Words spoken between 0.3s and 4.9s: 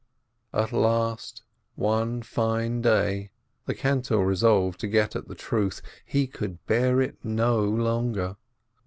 At last, one fine day, the cantor resolved to